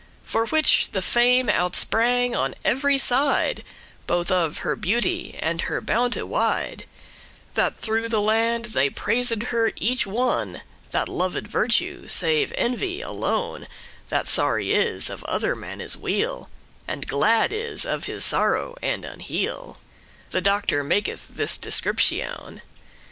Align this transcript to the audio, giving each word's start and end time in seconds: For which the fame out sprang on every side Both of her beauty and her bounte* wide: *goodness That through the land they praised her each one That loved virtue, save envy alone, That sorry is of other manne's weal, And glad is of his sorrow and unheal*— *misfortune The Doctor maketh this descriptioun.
For 0.23 0.47
which 0.47 0.93
the 0.93 1.01
fame 1.03 1.47
out 1.47 1.75
sprang 1.75 2.35
on 2.35 2.55
every 2.65 2.97
side 2.97 3.63
Both 4.07 4.31
of 4.31 4.57
her 4.65 4.75
beauty 4.75 5.37
and 5.39 5.61
her 5.61 5.79
bounte* 5.79 6.23
wide: 6.27 6.87
*goodness 6.89 7.53
That 7.53 7.77
through 7.79 8.09
the 8.09 8.19
land 8.19 8.65
they 8.73 8.89
praised 8.89 9.43
her 9.43 9.71
each 9.75 10.07
one 10.07 10.61
That 10.89 11.07
loved 11.07 11.45
virtue, 11.47 12.07
save 12.07 12.51
envy 12.57 13.01
alone, 13.01 13.67
That 14.09 14.27
sorry 14.27 14.73
is 14.73 15.07
of 15.07 15.23
other 15.25 15.55
manne's 15.55 15.95
weal, 15.95 16.49
And 16.87 17.05
glad 17.07 17.53
is 17.53 17.85
of 17.85 18.05
his 18.05 18.25
sorrow 18.25 18.75
and 18.81 19.05
unheal*— 19.05 19.59
*misfortune 19.67 20.31
The 20.31 20.41
Doctor 20.41 20.83
maketh 20.83 21.27
this 21.27 21.59
descriptioun. 21.59 22.61